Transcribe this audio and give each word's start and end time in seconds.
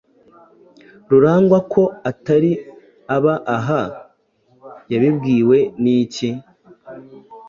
Rurangwa 1.09 1.57
ko 1.73 1.81
atari 2.09 2.51
aba 3.15 3.33
aha 3.55 3.81
yabibwiwe 4.91 5.57
niki?. 5.81 6.29